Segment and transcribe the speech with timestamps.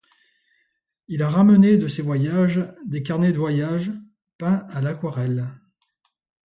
[1.07, 3.91] Il a ramené de ses voyages des carnets de voyage,
[4.39, 5.47] peints à l'aquarelle.